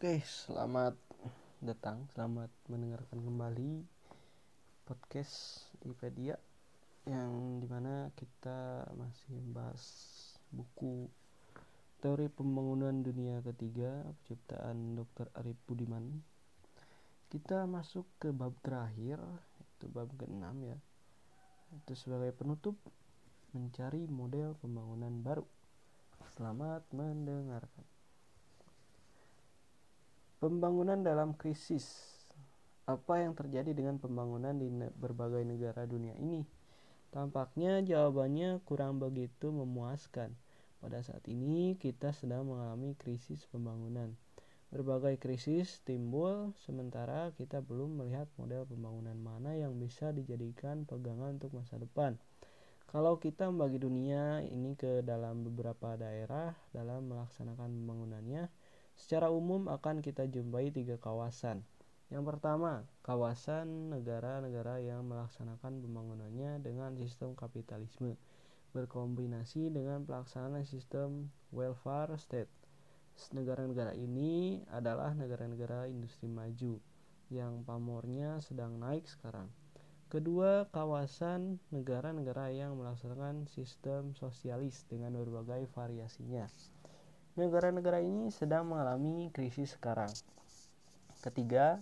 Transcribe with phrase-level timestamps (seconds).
[0.00, 0.96] Oke, selamat
[1.60, 3.84] datang, selamat mendengarkan kembali
[4.88, 6.40] podcast Wikipedia
[7.04, 9.84] yang di mana kita masih membahas
[10.56, 11.04] buku
[12.00, 15.28] Teori Pembangunan Dunia Ketiga penciptaan Dr.
[15.36, 16.24] Arif Budiman.
[17.28, 19.20] Kita masuk ke bab terakhir,
[19.60, 20.80] itu bab ke-6 ya.
[21.76, 22.80] Itu sebagai penutup
[23.52, 25.44] mencari model pembangunan baru.
[26.32, 27.99] Selamat mendengarkan.
[30.40, 31.84] Pembangunan dalam krisis.
[32.88, 36.48] Apa yang terjadi dengan pembangunan di berbagai negara dunia ini?
[37.12, 40.32] Tampaknya jawabannya kurang begitu memuaskan.
[40.80, 44.16] Pada saat ini kita sedang mengalami krisis pembangunan.
[44.72, 51.52] Berbagai krisis timbul sementara kita belum melihat model pembangunan mana yang bisa dijadikan pegangan untuk
[51.52, 52.16] masa depan.
[52.88, 58.48] Kalau kita membagi dunia ini ke dalam beberapa daerah dalam melaksanakan pembangunannya,
[59.00, 61.64] Secara umum akan kita jumpai tiga kawasan.
[62.12, 68.20] Yang pertama, kawasan negara-negara yang melaksanakan pembangunannya dengan sistem kapitalisme
[68.76, 72.52] berkombinasi dengan pelaksanaan sistem welfare state.
[73.32, 76.76] Negara-negara ini adalah negara-negara industri maju
[77.32, 79.48] yang pamornya sedang naik sekarang.
[80.12, 86.50] Kedua, kawasan negara-negara yang melaksanakan sistem sosialis dengan berbagai variasinya
[87.38, 90.10] negara-negara ini sedang mengalami krisis sekarang.
[91.20, 91.78] Ketiga,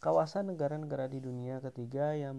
[0.00, 2.38] kawasan negara-negara di dunia ketiga yang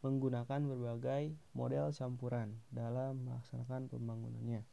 [0.00, 4.64] menggunakan berbagai model campuran dalam melaksanakan pembangunannya.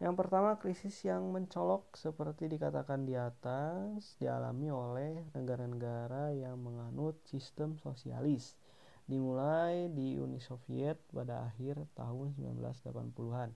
[0.00, 7.76] Yang pertama, krisis yang mencolok seperti dikatakan di atas dialami oleh negara-negara yang menganut sistem
[7.76, 8.56] sosialis
[9.04, 13.52] dimulai di Uni Soviet pada akhir tahun 1980-an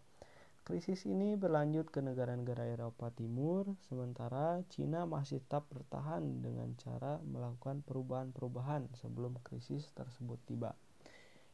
[0.64, 7.84] Krisis ini berlanjut ke negara-negara Eropa Timur, sementara Cina masih tetap bertahan dengan cara melakukan
[7.84, 10.72] perubahan-perubahan sebelum krisis tersebut tiba.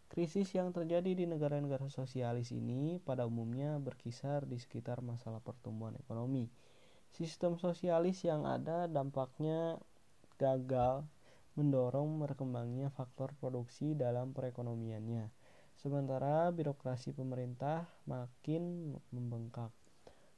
[0.07, 6.47] Krisis yang terjadi di negara-negara sosialis ini pada umumnya berkisar di sekitar masalah pertumbuhan ekonomi.
[7.11, 9.83] Sistem sosialis yang ada dampaknya
[10.39, 11.03] gagal
[11.59, 15.40] mendorong berkembangnya faktor produksi dalam perekonomiannya
[15.81, 19.73] sementara birokrasi pemerintah makin membengkak.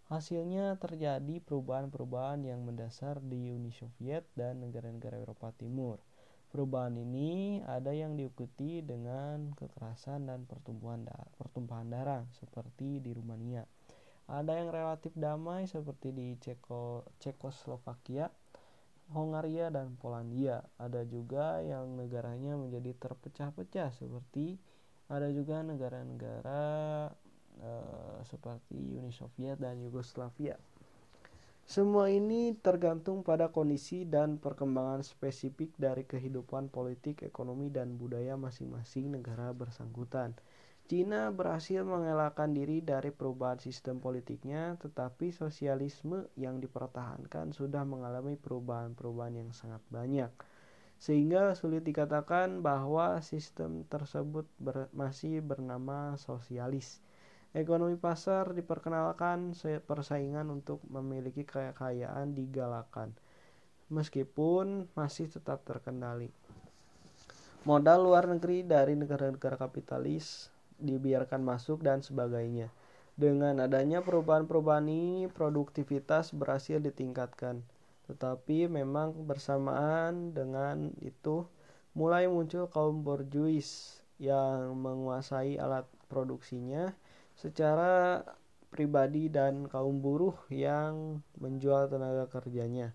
[0.06, 5.98] Hasilnya terjadi perubahan-perubahan yang mendasar di Uni Soviet dan negara-negara Eropa Timur.
[6.54, 13.66] Perubahan ini ada yang diikuti dengan kekerasan dan pertumbuhan da pertumpahan darah seperti di Rumania.
[14.30, 18.30] Ada yang relatif damai seperti di Ceko Cekoslovakia,
[19.10, 20.62] Hongaria dan Polandia.
[20.78, 24.60] Ada juga yang negaranya menjadi terpecah-pecah seperti
[25.12, 26.64] ada juga negara-negara
[27.60, 30.56] uh, seperti Uni Soviet dan Yugoslavia.
[31.62, 39.14] Semua ini tergantung pada kondisi dan perkembangan spesifik dari kehidupan politik, ekonomi, dan budaya masing-masing
[39.14, 40.34] negara bersangkutan.
[40.90, 49.46] Cina berhasil mengelakkan diri dari perubahan sistem politiknya, tetapi sosialisme yang dipertahankan sudah mengalami perubahan-perubahan
[49.46, 50.28] yang sangat banyak
[51.02, 57.02] sehingga sulit dikatakan bahwa sistem tersebut ber, masih bernama sosialis.
[57.50, 59.50] Ekonomi pasar diperkenalkan
[59.82, 63.18] persaingan untuk memiliki kekayaan digalakan,
[63.90, 66.30] meskipun masih tetap terkendali.
[67.66, 72.70] Modal luar negeri dari negara-negara kapitalis dibiarkan masuk dan sebagainya.
[73.18, 77.60] Dengan adanya perubahan-perubahan ini, produktivitas berhasil ditingkatkan
[78.12, 81.48] tetapi memang bersamaan dengan itu
[81.96, 86.92] mulai muncul kaum borjuis yang menguasai alat produksinya
[87.32, 88.20] secara
[88.68, 92.92] pribadi dan kaum buruh yang menjual tenaga kerjanya.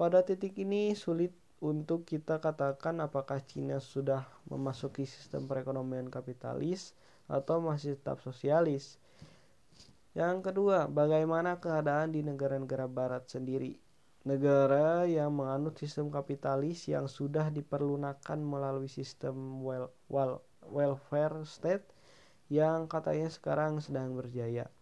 [0.00, 6.96] Pada titik ini sulit untuk kita katakan apakah Cina sudah memasuki sistem perekonomian kapitalis
[7.28, 9.00] atau masih tetap sosialis.
[10.12, 13.83] Yang kedua, bagaimana keadaan di negara-negara barat sendiri?
[14.24, 21.84] Negara yang menganut sistem kapitalis yang sudah diperlunakan melalui sistem well, well, welfare state
[22.48, 24.72] yang katanya sekarang sedang berjaya.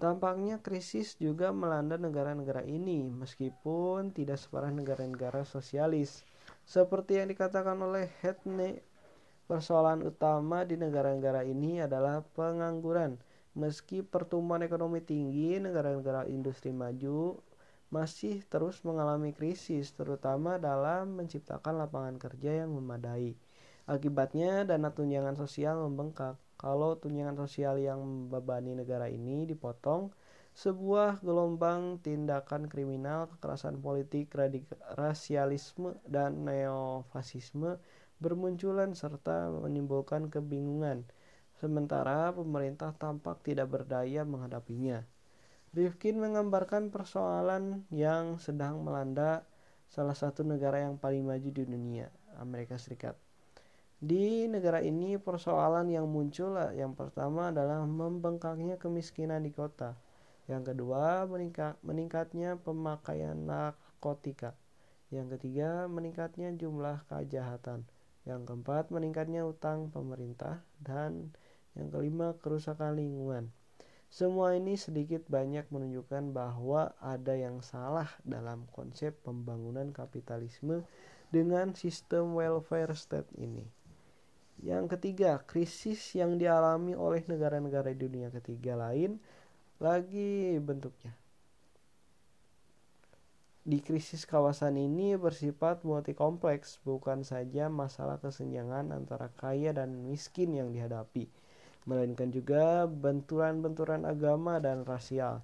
[0.00, 6.24] Tampaknya krisis juga melanda negara-negara ini meskipun tidak separah negara-negara sosialis.
[6.64, 8.82] Seperti yang dikatakan oleh Hetne,
[9.46, 13.20] persoalan utama di negara-negara ini adalah pengangguran.
[13.52, 17.36] Meski pertumbuhan ekonomi tinggi, negara-negara industri maju
[17.92, 23.36] masih terus mengalami krisis, terutama dalam menciptakan lapangan kerja yang memadai.
[23.84, 26.40] Akibatnya, dana tunjangan sosial membengkak.
[26.56, 30.08] Kalau tunjangan sosial yang membebani negara ini dipotong,
[30.56, 34.32] sebuah gelombang tindakan kriminal, kekerasan politik,
[34.96, 37.76] rasialisme, dan neofasisme
[38.22, 41.02] bermunculan serta menimbulkan kebingungan,
[41.58, 45.02] sementara pemerintah tampak tidak berdaya menghadapinya.
[45.72, 49.48] Rifkin menggambarkan persoalan yang sedang melanda
[49.88, 53.16] salah satu negara yang paling maju di dunia, Amerika Serikat.
[53.96, 59.96] Di negara ini persoalan yang muncul yang pertama adalah membengkaknya kemiskinan di kota
[60.50, 64.58] yang kedua, meningkat, meningkatnya pemakaian narkotika.
[65.14, 67.86] Yang ketiga, meningkatnya jumlah kejahatan.
[68.26, 70.66] Yang keempat, meningkatnya utang pemerintah.
[70.82, 71.30] Dan
[71.78, 73.54] yang kelima, kerusakan lingkungan.
[74.12, 80.84] Semua ini sedikit banyak menunjukkan bahwa ada yang salah dalam konsep pembangunan kapitalisme
[81.32, 83.64] dengan sistem welfare state ini.
[84.60, 89.16] Yang ketiga, krisis yang dialami oleh negara-negara dunia ketiga lain
[89.80, 91.16] lagi bentuknya.
[93.64, 100.52] Di krisis kawasan ini bersifat multi kompleks, bukan saja masalah kesenjangan antara kaya dan miskin
[100.52, 101.32] yang dihadapi,
[101.84, 105.42] melainkan juga benturan-benturan agama dan rasial.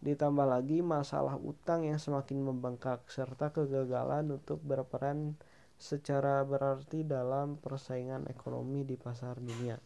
[0.00, 5.36] Ditambah lagi masalah utang yang semakin membengkak serta kegagalan untuk berperan
[5.76, 9.76] secara berarti dalam persaingan ekonomi di pasar dunia.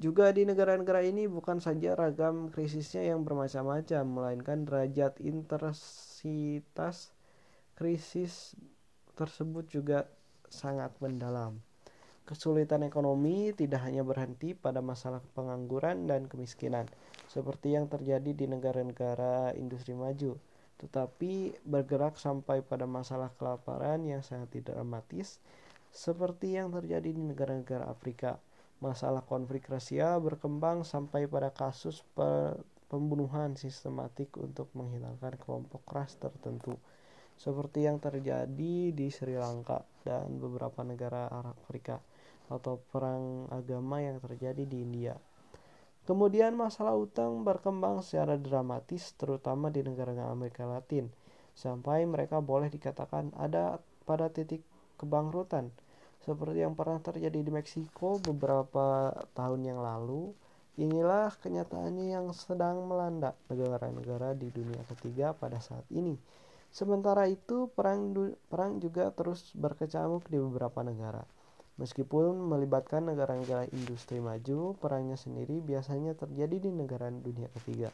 [0.00, 7.12] Juga di negara-negara ini bukan saja ragam krisisnya yang bermacam-macam, melainkan derajat intensitas
[7.76, 8.56] krisis
[9.12, 10.08] tersebut juga
[10.48, 11.60] sangat mendalam.
[12.30, 16.86] Kesulitan ekonomi tidak hanya berhenti pada masalah pengangguran dan kemiskinan,
[17.26, 20.38] seperti yang terjadi di negara-negara industri maju,
[20.78, 25.42] tetapi bergerak sampai pada masalah kelaparan yang sangat dramatis,
[25.90, 28.38] seperti yang terjadi di negara-negara Afrika.
[28.78, 32.06] Masalah konflik rasial berkembang sampai pada kasus
[32.86, 36.78] pembunuhan sistematik untuk menghilangkan kelompok ras tertentu,
[37.34, 41.98] seperti yang terjadi di Sri Lanka dan beberapa negara Afrika,
[42.50, 45.14] atau perang agama yang terjadi di India.
[46.04, 51.06] Kemudian masalah utang berkembang secara dramatis terutama di negara Amerika Latin
[51.54, 54.66] sampai mereka boleh dikatakan ada pada titik
[54.98, 55.70] kebangkrutan
[56.20, 60.36] seperti yang pernah terjadi di Meksiko beberapa tahun yang lalu.
[60.80, 66.16] Inilah kenyataannya yang sedang melanda negara-negara di dunia ketiga pada saat ini.
[66.70, 68.14] Sementara itu, perang
[68.48, 71.20] perang juga terus berkecamuk di beberapa negara.
[71.80, 77.88] Meskipun melibatkan negara-negara industri maju, perangnya sendiri biasanya terjadi di negara dunia ketiga.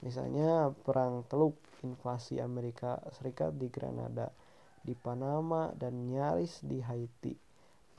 [0.00, 4.32] Misalnya perang Teluk, invasi Amerika Serikat di Granada,
[4.80, 7.36] di Panama, dan nyaris di Haiti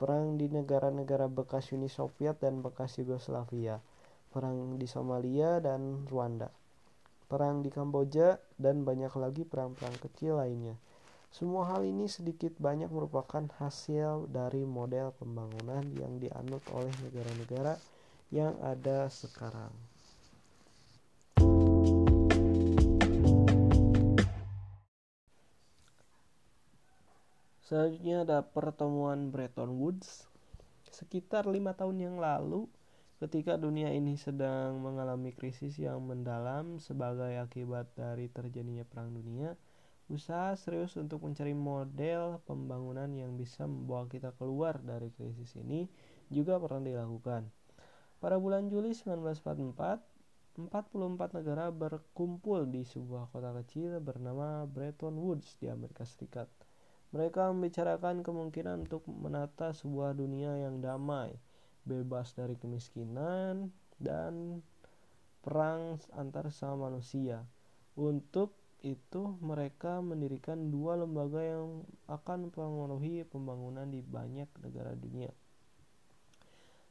[0.00, 3.84] perang di negara-negara bekas Uni Soviet dan bekas Yugoslavia,
[4.32, 6.48] perang di Somalia dan Rwanda,
[7.28, 10.80] perang di Kamboja, dan banyak lagi perang-perang kecil lainnya.
[11.30, 17.78] Semua hal ini sedikit banyak merupakan hasil dari model pembangunan yang dianut oleh negara-negara
[18.34, 19.70] yang ada sekarang.
[27.62, 30.26] Selanjutnya ada pertemuan Bretton Woods.
[30.90, 32.66] Sekitar lima tahun yang lalu,
[33.22, 39.54] ketika dunia ini sedang mengalami krisis yang mendalam sebagai akibat dari terjadinya perang dunia,
[40.10, 45.86] usaha serius untuk mencari model pembangunan yang bisa membawa kita keluar dari krisis ini
[46.28, 47.46] juga pernah dilakukan.
[48.20, 55.72] Pada bulan Juli 1944, 44 negara berkumpul di sebuah kota kecil bernama Bretton Woods di
[55.72, 56.50] Amerika Serikat.
[57.16, 61.32] Mereka membicarakan kemungkinan untuk menata sebuah dunia yang damai,
[61.88, 64.60] bebas dari kemiskinan dan
[65.40, 67.48] perang antar sama manusia.
[67.96, 75.30] Untuk itu mereka mendirikan dua lembaga yang akan memenuhi pembangunan di banyak negara dunia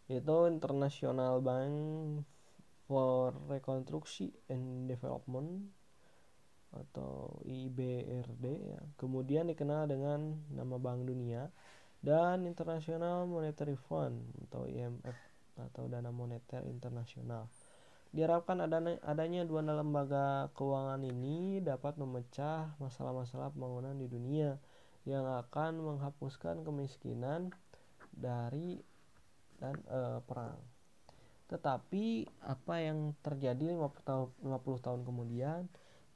[0.10, 1.74] yaitu International Bank
[2.90, 5.70] for Reconstruction and Development
[6.74, 8.82] atau IBRD ya.
[8.98, 11.54] Kemudian dikenal dengan nama Bank Dunia
[12.02, 15.18] dan International Monetary Fund atau IMF
[15.62, 17.46] atau Dana Moneter Internasional.
[18.10, 24.58] Diharapkan adanya, adanya dua lembaga keuangan ini dapat memecah masalah-masalah pembangunan di dunia
[25.06, 27.54] yang akan menghapuskan kemiskinan
[28.10, 28.82] dari
[29.62, 30.58] dan e, perang.
[31.50, 35.62] Tetapi apa yang terjadi 50 tahun, 50 tahun kemudian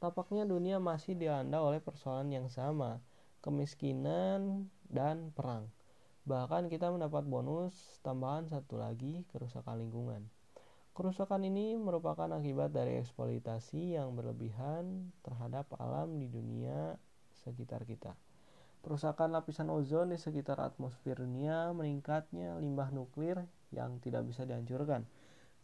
[0.03, 2.99] Tampaknya dunia masih dilanda oleh persoalan yang sama,
[3.39, 5.71] kemiskinan dan perang.
[6.27, 7.71] Bahkan kita mendapat bonus
[8.03, 10.27] tambahan satu lagi, kerusakan lingkungan.
[10.93, 17.01] Kerusakan ini merupakan akibat dari eksploitasi yang berlebihan terhadap alam di dunia
[17.33, 18.13] sekitar kita.
[18.85, 23.41] Perusakan lapisan ozon di sekitar atmosfer dunia, meningkatnya limbah nuklir
[23.73, 25.09] yang tidak bisa dihancurkan.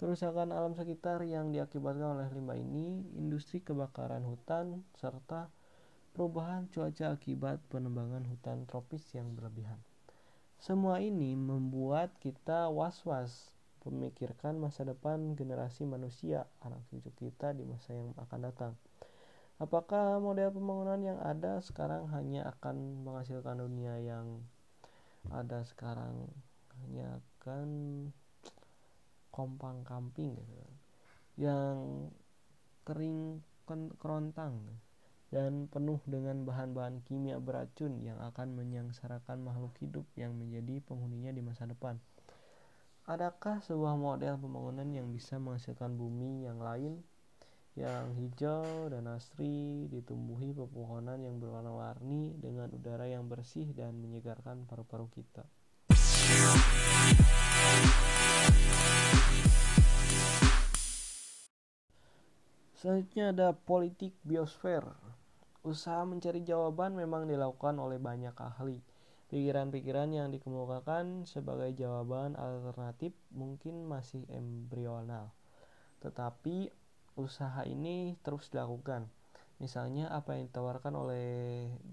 [0.02, 5.54] Kerusakan alam sekitar yang diakibatkan oleh limbah ini, industri kebakaran hutan, serta
[6.18, 9.78] perubahan cuaca akibat penebangan hutan tropis yang berlebihan.
[10.58, 17.96] Semua ini membuat kita was-was memikirkan masa depan generasi manusia, anak cucu kita di masa
[17.96, 18.74] yang akan datang.
[19.60, 24.44] Apakah model pembangunan yang ada sekarang hanya akan menghasilkan dunia yang
[25.32, 26.32] ada sekarang
[26.80, 27.68] hanya akan
[29.36, 30.68] kompang kamping gitu
[31.40, 32.08] yang
[32.84, 33.40] kering
[34.00, 34.60] kerontang
[35.30, 41.46] dan penuh dengan bahan-bahan kimia beracun yang akan menyangsarakan makhluk hidup yang menjadi penghuninya di
[41.46, 42.02] masa depan.
[43.10, 47.02] Adakah sebuah model pembangunan yang bisa menghasilkan bumi yang lain
[47.74, 55.10] yang hijau dan asri ditumbuhi pepohonan yang berwarna-warni dengan udara yang bersih dan menyegarkan paru-paru
[55.10, 55.42] kita.
[62.78, 64.86] Selanjutnya ada politik biosfer.
[65.66, 68.86] Usaha mencari jawaban memang dilakukan oleh banyak ahli
[69.30, 75.30] Pikiran-pikiran yang dikemukakan sebagai jawaban alternatif mungkin masih embrional,
[76.02, 76.74] tetapi
[77.14, 79.06] usaha ini terus dilakukan.
[79.62, 81.30] Misalnya apa yang ditawarkan oleh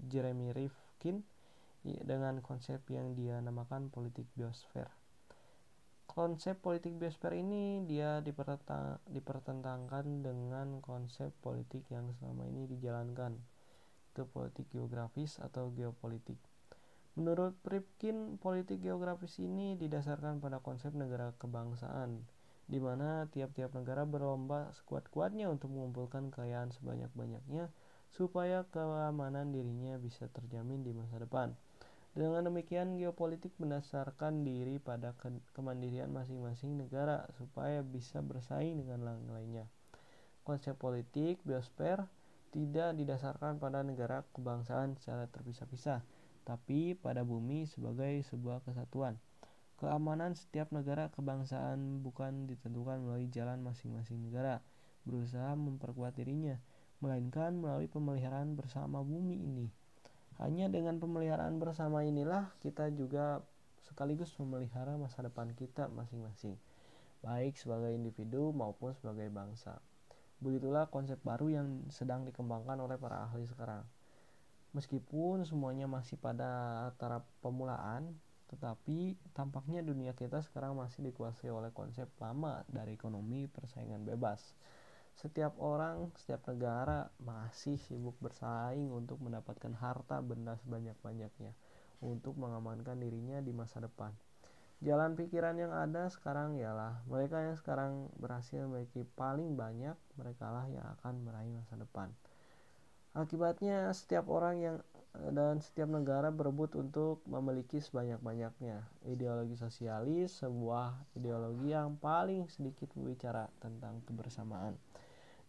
[0.09, 1.21] Jeremy Rifkin
[1.85, 4.89] dengan konsep yang dia namakan politik biosfer.
[6.09, 13.37] Konsep politik biosfer ini dia dipertentangkan dengan konsep politik yang selama ini dijalankan,
[14.09, 16.41] itu politik geografis atau geopolitik.
[17.17, 22.21] Menurut Pripkin, politik geografis ini didasarkan pada konsep negara kebangsaan,
[22.69, 27.73] di mana tiap-tiap negara berlomba sekuat-kuatnya untuk mengumpulkan kekayaan sebanyak-banyaknya
[28.13, 31.57] supaya keamanan dirinya bisa terjamin di masa depan.
[32.13, 39.65] Dengan demikian, geopolitik berdasarkan diri pada ke kemandirian masing-masing negara supaya bisa bersaing dengan lain-lainnya.
[40.45, 42.05] Konsep politik biosfer
[42.53, 46.01] tidak didasarkan pada negara kebangsaan secara terpisah-pisah,
[46.47, 49.19] tapi pada bumi sebagai sebuah kesatuan.
[49.75, 54.63] Keamanan setiap negara kebangsaan bukan ditentukan melalui jalan masing-masing negara
[55.03, 56.55] berusaha memperkuat dirinya,
[57.03, 59.67] melainkan melalui pemeliharaan bersama bumi ini.
[60.39, 63.43] Hanya dengan pemeliharaan bersama inilah kita juga
[63.83, 66.55] sekaligus memelihara masa depan kita masing-masing,
[67.23, 69.83] baik sebagai individu maupun sebagai bangsa.
[70.39, 73.81] Begitulah konsep baru yang sedang dikembangkan oleh para ahli sekarang.
[74.75, 78.15] Meskipun semuanya masih pada taraf pemulaan,
[78.47, 84.55] tetapi tampaknya dunia kita sekarang masih dikuasai oleh konsep lama dari ekonomi persaingan bebas.
[85.17, 91.57] Setiap orang, setiap negara masih sibuk bersaing untuk mendapatkan harta benda sebanyak-banyaknya
[92.05, 94.13] untuk mengamankan dirinya di masa depan.
[94.77, 100.69] Jalan pikiran yang ada sekarang ialah mereka yang sekarang berhasil memiliki paling banyak, mereka lah
[100.69, 102.13] yang akan meraih masa depan.
[103.17, 104.77] Akibatnya setiap orang yang
[105.17, 108.85] eh, dan setiap negara berebut untuk memiliki sebanyak-banyaknya.
[109.09, 114.77] Ideologi sosialis sebuah ideologi yang paling sedikit berbicara tentang kebersamaan.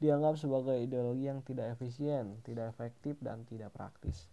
[0.01, 4.33] Dianggap sebagai ideologi yang tidak efisien, tidak efektif, dan tidak praktis.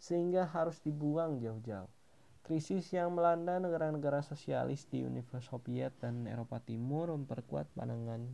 [0.00, 1.90] Sehingga harus dibuang jauh-jauh.
[2.42, 8.24] Krisis yang melanda negara-negara sosialis di Uni Soviet dan Eropa Timur memperkuat pandangan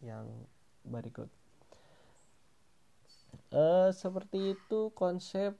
[0.00, 0.26] yang
[0.88, 1.37] berikut.
[3.48, 5.56] Uh, seperti itu konsep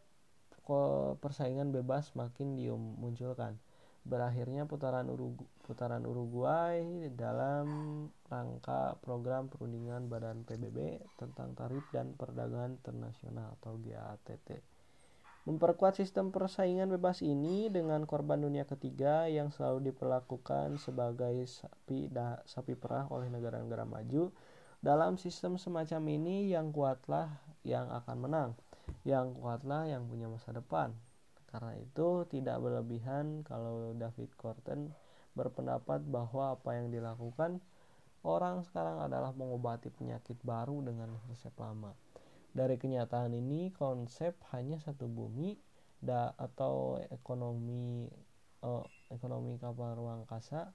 [1.24, 3.56] persaingan bebas makin dimunculkan.
[4.04, 7.68] Berakhirnya putaran Urugu putaran Uruguay dalam
[8.28, 14.60] rangka program perundingan Badan PBB tentang tarif dan perdagangan internasional atau GATT.
[15.48, 22.44] Memperkuat sistem persaingan bebas ini dengan korban dunia ketiga yang selalu diperlakukan sebagai sapi, da,
[22.44, 24.28] sapi perah oleh negara-negara maju
[24.84, 27.32] dalam sistem semacam ini yang kuatlah
[27.64, 28.50] yang akan menang,
[29.02, 30.94] yang kuatlah yang punya masa depan.
[31.48, 34.92] Karena itu tidak berlebihan kalau David Corten
[35.32, 37.62] berpendapat bahwa apa yang dilakukan
[38.26, 41.94] orang sekarang adalah mengobati penyakit baru dengan resep lama.
[42.52, 45.56] Dari kenyataan ini, konsep hanya satu bumi
[45.98, 48.06] da atau ekonomi
[48.62, 50.70] eh, ekonomi kapal ruang angkasa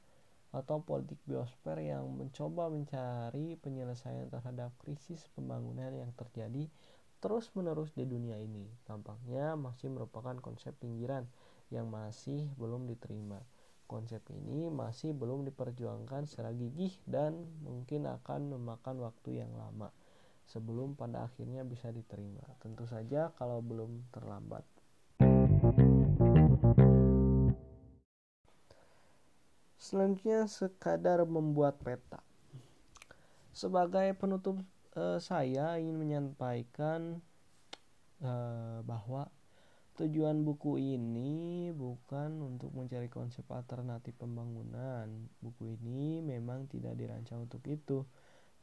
[0.54, 6.70] atau politik biosfer yang mencoba mencari penyelesaian terhadap krisis pembangunan yang terjadi
[7.18, 8.70] terus-menerus di dunia ini.
[8.86, 11.26] Tampaknya masih merupakan konsep pinggiran
[11.74, 13.42] yang masih belum diterima.
[13.84, 19.94] konsep ini masih belum diperjuangkan secara gigih dan mungkin akan memakan waktu yang lama
[20.50, 22.42] sebelum pada akhirnya bisa diterima.
[22.58, 24.66] Tentu saja kalau belum terlambat.
[29.94, 32.26] Selanjutnya sekadar membuat peta.
[33.54, 34.58] Sebagai penutup
[34.98, 37.22] eh, saya ingin menyampaikan
[38.26, 39.30] eh, bahwa
[39.94, 45.06] Tujuan buku ini bukan untuk mencari konsep alternatif pembangunan.
[45.38, 48.02] Buku ini memang tidak dirancang untuk itu.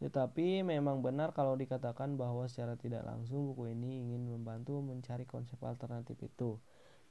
[0.02, 5.54] Tetapi memang benar kalau dikatakan bahwa secara tidak langsung buku ini ingin membantu mencari konsep
[5.62, 6.58] alternatif itu.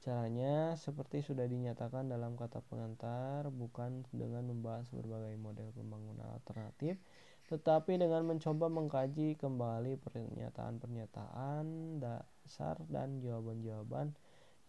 [0.00, 6.96] Caranya seperti sudah dinyatakan dalam kata pengantar, bukan dengan membahas berbagai model pembangunan alternatif,
[7.52, 11.64] tetapi dengan mencoba mengkaji kembali pernyataan-pernyataan
[12.00, 14.16] dasar dan jawaban-jawaban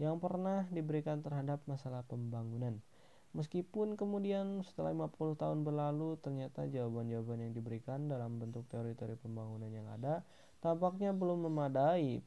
[0.03, 2.83] yang pernah diberikan terhadap masalah pembangunan.
[3.31, 9.87] Meskipun kemudian setelah 50 tahun berlalu ternyata jawaban-jawaban yang diberikan dalam bentuk teori-teori pembangunan yang
[9.87, 10.27] ada
[10.61, 12.21] tampaknya belum memadai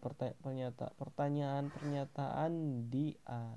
[0.99, 2.53] pertanyaan-pernyataan
[2.91, 3.55] di A.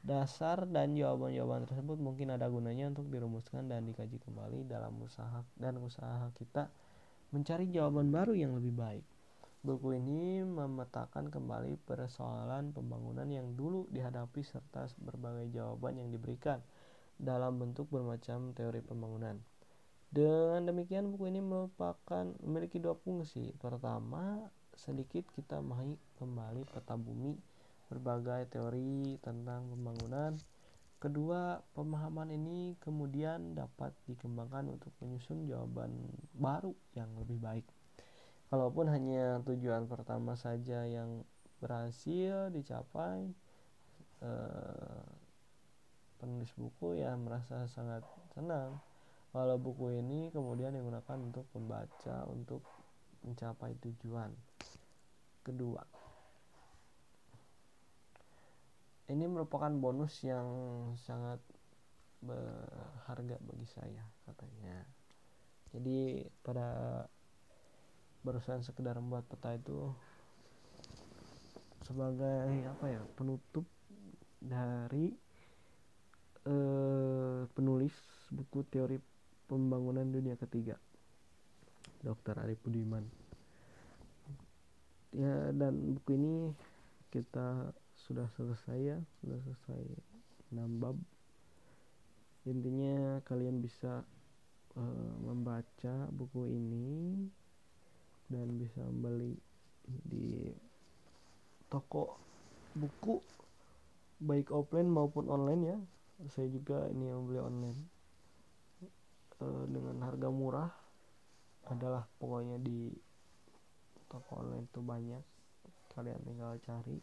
[0.00, 5.76] Dasar dan jawaban-jawaban tersebut mungkin ada gunanya untuk dirumuskan dan dikaji kembali dalam usaha dan
[5.84, 6.72] usaha kita
[7.36, 9.04] mencari jawaban baru yang lebih baik.
[9.58, 16.64] Buku ini memetakan kembali persoalan pembangunan yang dulu dihadapi serta berbagai jawaban yang diberikan
[17.18, 19.36] dalam bentuk bermacam teori pembangunan.
[20.08, 23.52] Dengan demikian buku ini merupakan memiliki dua fungsi.
[23.60, 24.40] Pertama,
[24.72, 27.36] sedikit kita memahami kembali peta bumi,
[27.92, 30.32] berbagai teori tentang pembangunan.
[30.96, 35.92] Kedua, pemahaman ini kemudian dapat dikembangkan untuk menyusun jawaban
[36.32, 37.68] baru yang lebih baik.
[38.48, 41.20] Kalaupun hanya tujuan pertama saja yang
[41.60, 43.28] berhasil dicapai,
[44.24, 45.04] eh,
[46.16, 48.80] penulis buku ya merasa sangat senang
[49.28, 52.64] kalau buku ini kemudian digunakan untuk pembaca untuk
[53.22, 54.32] mencapai tujuan.
[55.44, 55.80] Kedua,
[59.08, 60.48] ini merupakan bonus yang
[61.00, 61.40] sangat
[62.20, 64.84] berharga bagi saya katanya.
[65.72, 67.04] Jadi pada
[68.24, 69.92] barusan sekedar membuat peta itu
[71.86, 73.64] sebagai apa ya penutup
[74.42, 75.08] dari
[76.44, 77.94] eh, penulis
[78.28, 79.00] buku teori
[79.48, 80.76] pembangunan dunia ketiga.
[82.04, 82.38] Dr.
[82.38, 83.02] Arif Budiman.
[85.16, 86.34] Ya dan buku ini
[87.08, 89.82] kita sudah selesai ya sudah selesai
[90.52, 90.94] 6 bab.
[92.44, 94.04] Intinya kalian bisa
[94.76, 97.26] uh, membaca buku ini
[98.28, 99.32] dan bisa membeli
[99.88, 100.52] di
[101.72, 102.20] toko
[102.76, 103.24] buku
[104.20, 105.78] baik offline maupun online ya.
[106.36, 107.97] Saya juga ini yang beli online
[109.38, 110.70] e, dengan harga murah
[111.68, 112.92] adalah pokoknya di
[114.08, 115.24] toko online itu banyak.
[115.92, 116.98] Kalian tinggal cari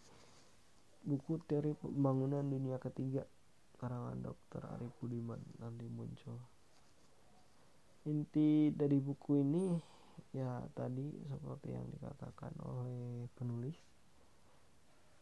[1.06, 3.28] buku teori pembangunan dunia ketiga
[3.78, 6.40] karangan dokter Arif Budiman nanti muncul.
[8.06, 9.66] Inti dari buku ini
[10.32, 13.76] ya tadi seperti yang dikatakan oleh penulis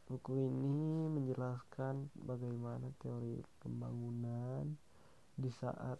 [0.03, 4.75] buku ini menjelaskan bagaimana teori pembangunan
[5.33, 5.97] di saat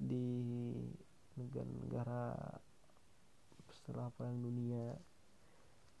[0.00, 0.72] di
[1.36, 2.32] negara-negara
[3.68, 4.96] setelah perang dunia.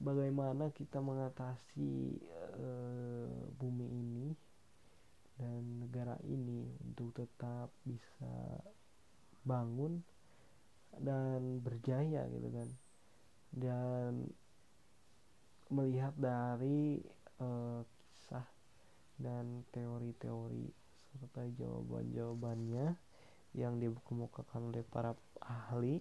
[0.00, 2.16] Bagaimana kita mengatasi
[2.56, 2.68] e,
[3.60, 4.28] bumi ini
[5.36, 8.64] dan negara ini untuk tetap bisa
[9.44, 10.00] bangun
[10.96, 12.68] dan berjaya gitu kan.
[13.52, 14.12] Dan
[15.70, 16.98] melihat dari
[17.38, 18.46] uh, kisah
[19.22, 20.66] dan teori-teori
[21.14, 22.98] serta jawaban-jawabannya
[23.54, 25.98] yang dikemukakan oleh para ahli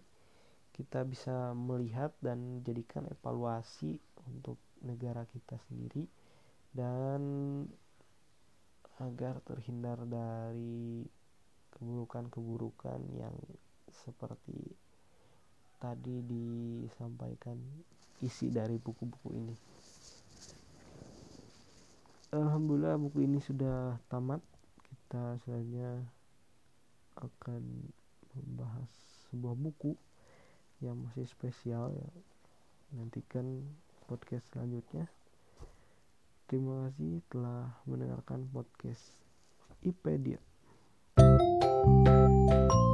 [0.79, 3.99] kita bisa melihat dan jadikan evaluasi
[4.31, 6.07] untuk negara kita sendiri
[6.71, 7.21] dan
[8.99, 11.03] agar terhindar dari
[11.75, 13.35] keburukan-keburukan yang
[13.91, 14.75] seperti
[15.79, 17.55] tadi disampaikan
[18.19, 19.55] isi dari buku-buku ini.
[22.35, 24.43] Alhamdulillah buku ini sudah tamat.
[24.83, 26.18] Kita selanjutnya
[27.19, 27.91] akan
[28.33, 28.89] membahas
[29.29, 29.93] sebuah buku
[30.79, 32.09] yang masih spesial ya.
[32.95, 33.67] Nantikan
[34.07, 35.05] podcast selanjutnya.
[36.49, 39.13] Terima kasih telah mendengarkan podcast
[39.85, 40.41] IPedia.
[42.49, 42.88] thank you